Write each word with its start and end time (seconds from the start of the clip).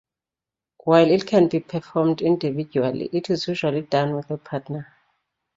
While 0.83 1.11
it 1.11 1.27
can 1.27 1.47
be 1.47 1.59
performed 1.59 2.23
individually, 2.23 3.11
it 3.13 3.29
is 3.29 3.47
usually 3.47 3.83
done 3.83 4.15
with 4.15 4.31
a 4.31 4.39
partner. 4.39 4.91